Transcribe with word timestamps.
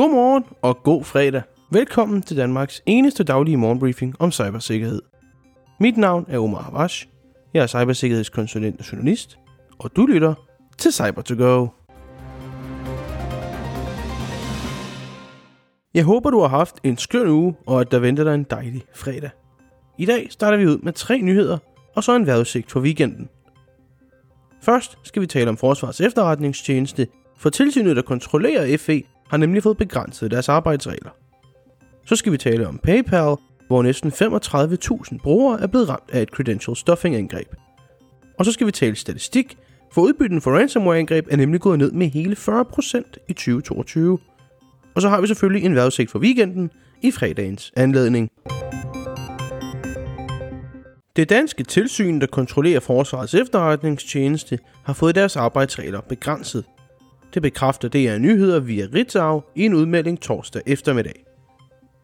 Godmorgen 0.00 0.44
og 0.62 0.82
god 0.82 1.04
fredag. 1.04 1.42
Velkommen 1.70 2.22
til 2.22 2.36
Danmarks 2.36 2.82
eneste 2.86 3.24
daglige 3.24 3.56
morgenbriefing 3.56 4.14
om 4.18 4.32
cybersikkerhed. 4.32 5.02
Mit 5.80 5.96
navn 5.96 6.24
er 6.28 6.38
Omar 6.38 6.62
Havash. 6.62 7.08
Jeg 7.54 7.62
er 7.62 7.66
cybersikkerhedskonsulent 7.66 8.78
og 8.78 8.92
journalist, 8.92 9.38
og 9.78 9.96
du 9.96 10.06
lytter 10.06 10.34
til 10.78 10.92
cyber 10.92 11.22
to 11.22 11.34
go 11.34 11.66
Jeg 15.94 16.04
håber, 16.04 16.30
du 16.30 16.40
har 16.40 16.48
haft 16.48 16.76
en 16.82 16.96
skøn 16.96 17.28
uge, 17.28 17.54
og 17.66 17.80
at 17.80 17.90
der 17.90 17.98
venter 17.98 18.24
dig 18.24 18.34
en 18.34 18.46
dejlig 18.50 18.82
fredag. 18.94 19.30
I 19.98 20.06
dag 20.06 20.26
starter 20.30 20.58
vi 20.58 20.66
ud 20.66 20.78
med 20.78 20.92
tre 20.92 21.20
nyheder, 21.20 21.58
og 21.96 22.04
så 22.04 22.16
en 22.16 22.26
vejrudsigt 22.26 22.70
for 22.70 22.80
weekenden. 22.80 23.28
Først 24.62 24.98
skal 25.02 25.22
vi 25.22 25.26
tale 25.26 25.48
om 25.48 25.56
Forsvars 25.56 26.00
efterretningstjeneste, 26.00 27.06
for 27.38 27.50
tilsynet, 27.50 27.96
der 27.96 28.02
kontrollerer 28.02 28.76
FE, 28.78 29.02
har 29.30 29.36
nemlig 29.36 29.62
fået 29.62 29.76
begrænset 29.76 30.30
deres 30.30 30.48
arbejdsregler. 30.48 31.10
Så 32.06 32.16
skal 32.16 32.32
vi 32.32 32.36
tale 32.36 32.68
om 32.68 32.78
PayPal, 32.78 33.36
hvor 33.66 33.82
næsten 33.82 34.10
35.000 34.10 35.18
brugere 35.22 35.60
er 35.60 35.66
blevet 35.66 35.88
ramt 35.88 36.10
af 36.12 36.22
et 36.22 36.28
credential 36.28 36.76
stuffing 36.76 37.16
angreb. 37.16 37.54
Og 38.38 38.44
så 38.44 38.52
skal 38.52 38.66
vi 38.66 38.72
tale 38.72 38.96
statistik, 38.96 39.58
for 39.92 40.00
udbytten 40.02 40.40
for 40.40 40.50
ransomware-angreb 40.50 41.26
er 41.30 41.36
nemlig 41.36 41.60
gået 41.60 41.78
ned 41.78 41.92
med 41.92 42.06
hele 42.06 42.36
40% 42.38 43.26
i 43.28 43.32
2022. 43.32 44.18
Og 44.94 45.02
så 45.02 45.08
har 45.08 45.20
vi 45.20 45.26
selvfølgelig 45.26 45.64
en 45.66 45.74
vejrudsigt 45.74 46.10
for 46.10 46.18
weekenden 46.18 46.70
i 47.02 47.10
fredagens 47.10 47.72
anledning. 47.76 48.30
Det 51.16 51.28
danske 51.28 51.64
tilsyn, 51.64 52.20
der 52.20 52.26
kontrollerer 52.26 52.80
Forsvarets 52.80 53.34
efterretningstjeneste, 53.34 54.58
har 54.84 54.92
fået 54.92 55.14
deres 55.14 55.36
arbejdsregler 55.36 56.00
begrænset. 56.00 56.64
Det 57.34 57.42
bekræfter 57.42 57.88
DR 57.88 58.18
Nyheder 58.18 58.60
via 58.60 58.86
Ritzau 58.94 59.42
i 59.54 59.64
en 59.64 59.74
udmelding 59.74 60.20
torsdag 60.20 60.62
eftermiddag. 60.66 61.24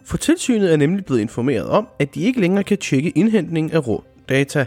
For 0.05 0.17
tilsynet 0.17 0.73
er 0.73 0.77
nemlig 0.77 1.05
blevet 1.05 1.21
informeret 1.21 1.67
om, 1.67 1.89
at 1.99 2.15
de 2.15 2.23
ikke 2.23 2.41
længere 2.41 2.65
kan 2.65 2.79
tjekke 2.79 3.11
indhentning 3.11 3.73
af 3.73 3.87
rå 3.87 4.05
data. 4.29 4.67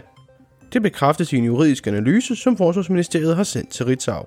Det 0.72 0.82
bekræftes 0.82 1.32
i 1.32 1.36
en 1.36 1.44
juridisk 1.44 1.86
analyse, 1.86 2.36
som 2.36 2.56
Forsvarsministeriet 2.56 3.36
har 3.36 3.42
sendt 3.42 3.70
til 3.70 3.86
Ritzau. 3.86 4.24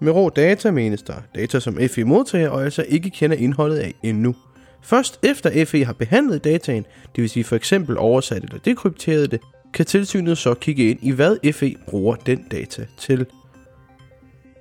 Med 0.00 0.12
rå 0.12 0.28
data 0.28 0.70
menes 0.70 1.02
der 1.02 1.14
data, 1.34 1.60
som 1.60 1.78
FE 1.90 2.04
modtager 2.04 2.48
og 2.48 2.64
altså 2.64 2.84
ikke 2.88 3.10
kender 3.10 3.36
indholdet 3.36 3.76
af 3.76 3.94
endnu. 4.02 4.34
Først 4.82 5.18
efter 5.22 5.64
FE 5.64 5.84
har 5.84 5.92
behandlet 5.92 6.44
dataen, 6.44 6.84
det 7.16 7.22
vil 7.22 7.30
sige 7.30 7.44
for 7.44 7.56
eksempel 7.56 7.98
oversat 7.98 8.44
eller 8.44 8.58
dekrypteret 8.58 9.30
det, 9.30 9.40
kan 9.74 9.86
tilsynet 9.86 10.38
så 10.38 10.54
kigge 10.54 10.90
ind 10.90 10.98
i, 11.02 11.10
hvad 11.10 11.52
FE 11.52 11.74
bruger 11.88 12.14
den 12.14 12.44
data 12.50 12.86
til. 12.98 13.26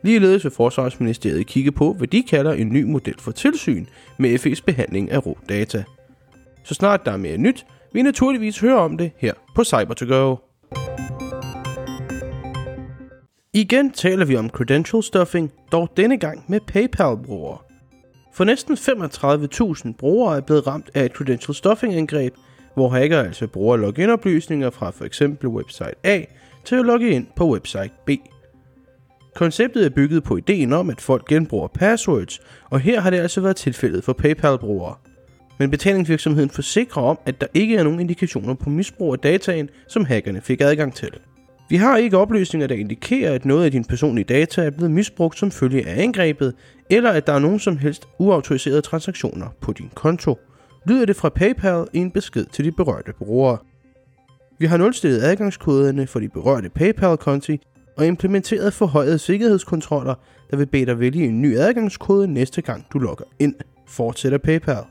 Ligeledes 0.05 0.43
vil 0.43 0.51
Forsvarsministeriet 0.51 1.47
kigge 1.47 1.71
på, 1.71 1.93
hvad 1.93 2.07
de 2.07 2.23
kalder 2.23 2.53
en 2.53 2.69
ny 2.69 2.83
model 2.83 3.15
for 3.19 3.31
tilsyn 3.31 3.85
med 4.17 4.39
FE's 4.39 4.61
behandling 4.65 5.11
af 5.11 5.25
rå 5.25 5.37
data. 5.49 5.83
Så 6.63 6.73
snart 6.73 7.05
der 7.05 7.11
er 7.11 7.17
mere 7.17 7.37
nyt, 7.37 7.65
vil 7.93 7.99
I 7.99 8.03
naturligvis 8.03 8.59
høre 8.59 8.77
om 8.77 8.97
det 8.97 9.11
her 9.17 9.33
på 9.55 9.63
cyber 9.63 9.93
to 9.93 10.05
go 10.05 10.35
Igen 13.53 13.91
taler 13.91 14.25
vi 14.25 14.35
om 14.35 14.49
credential 14.49 15.03
stuffing, 15.03 15.51
dog 15.71 15.89
denne 15.97 16.17
gang 16.17 16.43
med 16.47 16.59
PayPal-brugere. 16.67 17.57
For 18.33 18.43
næsten 18.43 18.73
35.000 18.73 19.93
brugere 19.97 20.37
er 20.37 20.41
blevet 20.41 20.67
ramt 20.67 20.89
af 20.93 21.05
et 21.05 21.11
credential 21.11 21.55
stuffing 21.55 21.93
angreb, 21.93 22.33
hvor 22.73 22.89
hacker 22.89 23.19
altså 23.19 23.47
bruger 23.47 23.77
login-oplysninger 23.77 24.69
fra 24.69 24.91
f.eks. 24.91 25.21
website 25.43 25.95
A 26.03 26.23
til 26.65 26.75
at 26.75 26.85
logge 26.85 27.09
ind 27.09 27.27
på 27.35 27.49
website 27.49 27.91
B. 28.05 28.09
Konceptet 29.35 29.85
er 29.85 29.89
bygget 29.89 30.23
på 30.23 30.37
ideen 30.37 30.73
om, 30.73 30.89
at 30.89 31.01
folk 31.01 31.27
genbruger 31.27 31.67
passwords, 31.67 32.39
og 32.69 32.79
her 32.79 33.01
har 33.01 33.09
det 33.09 33.17
altså 33.17 33.41
været 33.41 33.55
tilfældet 33.55 34.03
for 34.03 34.13
PayPal-brugere. 34.13 34.95
Men 35.59 35.71
betalingsvirksomheden 35.71 36.49
forsikrer 36.49 37.01
om, 37.01 37.19
at 37.25 37.41
der 37.41 37.47
ikke 37.53 37.75
er 37.75 37.83
nogen 37.83 37.99
indikationer 37.99 38.53
på 38.53 38.69
misbrug 38.69 39.13
af 39.13 39.19
dataen, 39.19 39.69
som 39.87 40.05
hackerne 40.05 40.41
fik 40.41 40.61
adgang 40.61 40.95
til. 40.95 41.09
Vi 41.69 41.75
har 41.75 41.97
ikke 41.97 42.17
oplysninger, 42.17 42.67
der 42.67 42.75
indikerer, 42.75 43.33
at 43.33 43.45
noget 43.45 43.65
af 43.65 43.71
din 43.71 43.85
personlige 43.85 44.25
data 44.25 44.61
er 44.61 44.69
blevet 44.69 44.91
misbrugt 44.91 45.39
som 45.39 45.51
følge 45.51 45.87
af 45.87 46.03
angrebet, 46.03 46.53
eller 46.89 47.11
at 47.11 47.27
der 47.27 47.33
er 47.33 47.39
nogen 47.39 47.59
som 47.59 47.77
helst 47.77 48.07
uautoriserede 48.19 48.81
transaktioner 48.81 49.47
på 49.61 49.73
din 49.73 49.89
konto, 49.95 50.37
lyder 50.87 51.05
det 51.05 51.15
fra 51.15 51.29
PayPal 51.29 51.85
i 51.93 51.97
en 51.97 52.11
besked 52.11 52.45
til 52.45 52.65
de 52.65 52.71
berørte 52.71 53.13
brugere. 53.17 53.57
Vi 54.59 54.65
har 54.65 54.77
nulstillet 54.77 55.23
adgangskoderne 55.23 56.07
for 56.07 56.19
de 56.19 56.29
berørte 56.29 56.69
PayPal-konti 56.69 57.59
og 57.97 58.07
implementeret 58.07 58.73
forhøjede 58.73 59.19
sikkerhedskontroller, 59.19 60.15
der 60.51 60.57
vil 60.57 60.65
bede 60.65 60.85
dig 60.85 60.99
vælge 60.99 61.25
en 61.25 61.41
ny 61.41 61.57
adgangskode 61.57 62.27
næste 62.27 62.61
gang 62.61 62.85
du 62.93 62.99
logger 62.99 63.25
ind, 63.39 63.55
fortsætter 63.87 64.37
PayPal. 64.37 64.83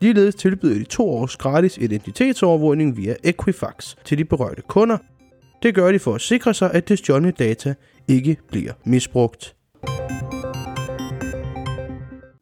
Ligeledes 0.00 0.34
tilbyder 0.34 0.78
de 0.78 0.84
to 0.84 1.10
års 1.10 1.36
gratis 1.36 1.78
identitetsovervågning 1.78 2.96
via 2.96 3.14
Equifax 3.24 3.94
til 4.04 4.18
de 4.18 4.24
berørte 4.24 4.62
kunder. 4.62 4.98
Det 5.62 5.74
gør 5.74 5.92
de 5.92 5.98
for 5.98 6.14
at 6.14 6.20
sikre 6.20 6.54
sig, 6.54 6.70
at 6.74 6.88
det 6.88 6.98
stjålne 6.98 7.30
data 7.30 7.74
ikke 8.08 8.36
bliver 8.50 8.72
misbrugt. 8.84 9.54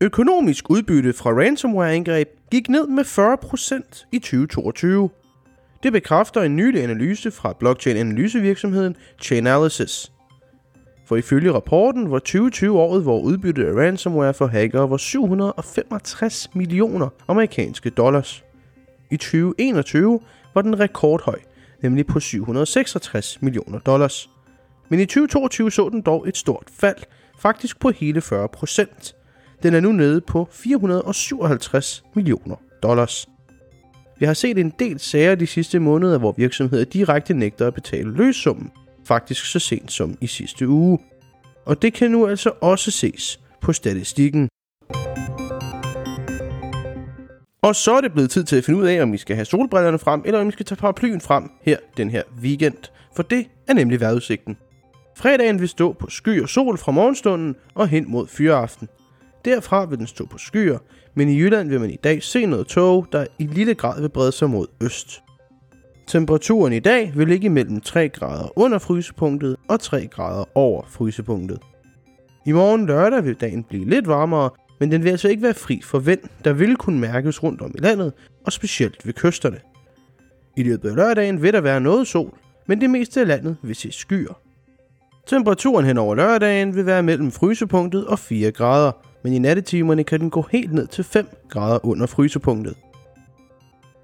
Økonomisk 0.00 0.70
udbytte 0.70 1.12
fra 1.12 1.30
ransomware-angreb 1.30 2.28
gik 2.50 2.68
ned 2.68 2.86
med 2.86 3.04
40% 3.04 4.08
i 4.12 4.18
2022. 4.18 5.10
Det 5.82 5.92
bekræfter 5.92 6.42
en 6.42 6.56
nylig 6.56 6.82
analyse 6.82 7.30
fra 7.30 7.52
blockchain-analysevirksomheden 7.52 8.96
Chainalysis. 9.22 10.12
For 11.06 11.16
ifølge 11.16 11.52
rapporten 11.52 12.10
var 12.10 12.18
2020 12.18 12.78
året, 12.78 13.02
hvor 13.02 13.20
udbyttet 13.20 13.64
af 13.64 13.74
ransomware 13.74 14.34
for 14.34 14.46
hackere 14.46 14.90
var 14.90 14.96
765 14.96 16.54
millioner 16.54 17.08
amerikanske 17.28 17.90
dollars. 17.90 18.44
I 19.10 19.16
2021 19.16 20.20
var 20.54 20.62
den 20.62 20.80
rekordhøj, 20.80 21.38
nemlig 21.82 22.06
på 22.06 22.20
766 22.20 23.42
millioner 23.42 23.78
dollars. 23.78 24.30
Men 24.88 25.00
i 25.00 25.04
2022 25.04 25.70
så 25.70 25.88
den 25.88 26.02
dog 26.02 26.28
et 26.28 26.36
stort 26.36 26.64
fald, 26.80 27.02
faktisk 27.38 27.80
på 27.80 27.90
hele 27.90 28.20
40 28.20 28.48
procent. 28.48 29.16
Den 29.62 29.74
er 29.74 29.80
nu 29.80 29.92
nede 29.92 30.20
på 30.20 30.48
457 30.52 32.04
millioner 32.14 32.56
dollars. 32.82 33.28
Vi 34.20 34.26
har 34.26 34.34
set 34.34 34.58
en 34.58 34.72
del 34.78 34.98
sager 34.98 35.34
de 35.34 35.46
sidste 35.46 35.78
måneder, 35.78 36.18
hvor 36.18 36.34
virksomheder 36.36 36.84
direkte 36.84 37.34
nægter 37.34 37.66
at 37.66 37.74
betale 37.74 38.12
løssummen, 38.12 38.70
faktisk 39.04 39.44
så 39.44 39.58
sent 39.58 39.92
som 39.92 40.18
i 40.20 40.26
sidste 40.26 40.68
uge. 40.68 40.98
Og 41.66 41.82
det 41.82 41.92
kan 41.92 42.10
nu 42.10 42.26
altså 42.26 42.50
også 42.60 42.90
ses 42.90 43.40
på 43.60 43.72
statistikken. 43.72 44.48
Og 47.62 47.76
så 47.76 47.92
er 47.96 48.00
det 48.00 48.12
blevet 48.12 48.30
tid 48.30 48.44
til 48.44 48.56
at 48.56 48.64
finde 48.64 48.80
ud 48.80 48.86
af, 48.86 49.02
om 49.02 49.12
vi 49.12 49.18
skal 49.18 49.36
have 49.36 49.44
solbrillerne 49.44 49.98
frem, 49.98 50.22
eller 50.24 50.40
om 50.40 50.46
vi 50.46 50.52
skal 50.52 50.66
tage 50.66 50.76
paraplyen 50.76 51.20
frem 51.20 51.50
her 51.62 51.76
den 51.96 52.10
her 52.10 52.22
weekend. 52.42 52.90
For 53.16 53.22
det 53.22 53.46
er 53.68 53.74
nemlig 53.74 54.00
vejrudsigten. 54.00 54.56
Fredagen 55.16 55.60
vil 55.60 55.68
stå 55.68 55.92
på 55.92 56.10
sky 56.10 56.42
og 56.42 56.48
sol 56.48 56.78
fra 56.78 56.92
morgenstunden 56.92 57.56
og 57.74 57.88
hen 57.88 58.10
mod 58.10 58.26
fyreaften. 58.26 58.88
Derfra 59.44 59.84
vil 59.84 59.98
den 59.98 60.06
stå 60.06 60.26
på 60.26 60.38
skyer, 60.38 60.78
men 61.14 61.28
i 61.28 61.38
Jylland 61.38 61.68
vil 61.68 61.80
man 61.80 61.90
i 61.90 61.98
dag 62.04 62.22
se 62.22 62.46
noget 62.46 62.66
tåge, 62.66 63.06
der 63.12 63.26
i 63.38 63.46
lille 63.46 63.74
grad 63.74 64.00
vil 64.00 64.08
brede 64.08 64.32
sig 64.32 64.50
mod 64.50 64.66
øst. 64.82 65.22
Temperaturen 66.06 66.72
i 66.72 66.78
dag 66.78 67.12
vil 67.16 67.28
ligge 67.28 67.48
mellem 67.48 67.80
3 67.80 68.08
grader 68.08 68.58
under 68.58 68.78
frysepunktet 68.78 69.56
og 69.68 69.80
3 69.80 70.06
grader 70.06 70.44
over 70.54 70.82
frysepunktet. 70.88 71.58
I 72.46 72.52
morgen 72.52 72.86
lørdag 72.86 73.24
vil 73.24 73.34
dagen 73.34 73.64
blive 73.64 73.90
lidt 73.90 74.08
varmere, 74.08 74.50
men 74.80 74.90
den 74.90 75.04
vil 75.04 75.10
altså 75.10 75.28
ikke 75.28 75.42
være 75.42 75.54
fri 75.54 75.80
for 75.84 75.98
vind, 75.98 76.20
der 76.44 76.52
vil 76.52 76.76
kunne 76.76 77.00
mærkes 77.00 77.42
rundt 77.42 77.62
om 77.62 77.72
i 77.74 77.80
landet, 77.80 78.12
og 78.46 78.52
specielt 78.52 79.06
ved 79.06 79.12
kysterne. 79.12 79.60
I 80.56 80.62
løbet 80.62 80.88
af 80.88 80.96
lørdagen 80.96 81.42
vil 81.42 81.52
der 81.52 81.60
være 81.60 81.80
noget 81.80 82.06
sol, 82.06 82.34
men 82.66 82.80
det 82.80 82.90
meste 82.90 83.20
af 83.20 83.26
landet 83.26 83.56
vil 83.62 83.76
se 83.76 83.92
skyer. 83.92 84.40
Temperaturen 85.26 85.84
hen 85.86 85.98
over 85.98 86.14
lørdagen 86.14 86.76
vil 86.76 86.86
være 86.86 87.02
mellem 87.02 87.30
frysepunktet 87.30 88.06
og 88.06 88.18
4 88.18 88.52
grader, 88.52 88.92
men 89.24 89.32
i 89.32 89.38
nattetimerne 89.38 90.04
kan 90.04 90.20
den 90.20 90.30
gå 90.30 90.46
helt 90.50 90.72
ned 90.72 90.86
til 90.86 91.04
5 91.04 91.26
grader 91.48 91.86
under 91.86 92.06
frysepunktet. 92.06 92.74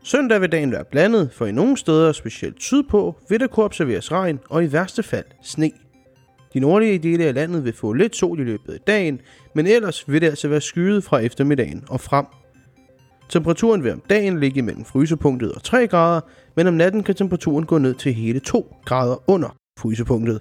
Søndag 0.02 0.40
vil 0.40 0.52
dagen 0.52 0.72
være 0.72 0.84
blandet, 0.84 1.30
for 1.32 1.46
i 1.46 1.52
nogle 1.52 1.76
steder, 1.76 2.12
specielt 2.12 2.62
sydpå, 2.62 3.16
vil 3.28 3.40
der 3.40 3.46
kunne 3.46 3.64
observeres 3.64 4.12
regn 4.12 4.38
og 4.50 4.64
i 4.64 4.72
værste 4.72 5.02
fald 5.02 5.24
sne. 5.42 5.70
De 6.54 6.60
nordlige 6.60 6.98
dele 6.98 7.24
af 7.24 7.34
landet 7.34 7.64
vil 7.64 7.72
få 7.72 7.92
lidt 7.92 8.16
sol 8.16 8.40
i 8.40 8.44
løbet 8.44 8.72
af 8.72 8.80
dagen, 8.80 9.20
men 9.54 9.66
ellers 9.66 10.08
vil 10.08 10.20
det 10.20 10.26
altså 10.26 10.48
være 10.48 10.60
skyet 10.60 11.04
fra 11.04 11.18
eftermiddagen 11.18 11.84
og 11.88 12.00
frem. 12.00 12.26
Temperaturen 13.28 13.84
vil 13.84 13.92
om 13.92 14.02
dagen 14.10 14.40
ligge 14.40 14.62
mellem 14.62 14.84
frysepunktet 14.84 15.52
og 15.52 15.62
3 15.62 15.86
grader, 15.86 16.20
men 16.56 16.66
om 16.66 16.74
natten 16.74 17.02
kan 17.02 17.14
temperaturen 17.14 17.66
gå 17.66 17.78
ned 17.78 17.94
til 17.94 18.14
hele 18.14 18.40
2 18.40 18.76
grader 18.84 19.30
under 19.30 19.56
frysepunktet. 19.78 20.40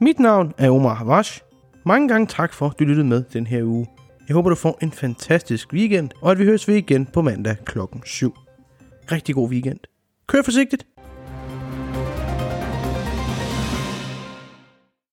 Mit 0.00 0.18
navn 0.18 0.52
er 0.58 0.70
Omar 0.70 0.94
Havash. 0.94 1.40
Mange 1.86 2.08
gange 2.08 2.26
tak 2.26 2.52
for, 2.52 2.66
at 2.66 2.78
du 2.78 2.84
lyttede 2.84 3.06
med 3.06 3.24
den 3.32 3.46
her 3.46 3.64
uge. 3.64 3.86
Jeg 4.28 4.34
håber, 4.34 4.50
du 4.50 4.56
får 4.56 4.78
en 4.82 4.92
fantastisk 4.92 5.72
weekend, 5.72 6.10
og 6.20 6.30
at 6.30 6.38
vi 6.38 6.44
høres 6.44 6.68
ved 6.68 6.74
igen 6.74 7.06
på 7.06 7.22
mandag 7.22 7.56
klokken 7.64 8.02
7. 8.04 8.34
Rigtig 9.12 9.34
god 9.34 9.50
weekend. 9.50 9.78
Kør 10.26 10.42
forsigtigt. 10.42 10.86